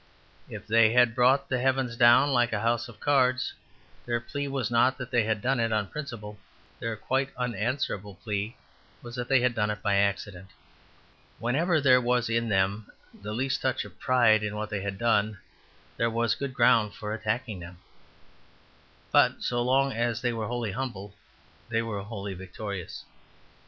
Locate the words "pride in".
13.99-14.55